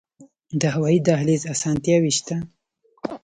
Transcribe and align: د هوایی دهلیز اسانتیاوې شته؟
د 0.59 0.61
هوایی 0.75 0.99
دهلیز 1.07 1.41
اسانتیاوې 1.53 2.11
شته؟ 2.17 2.35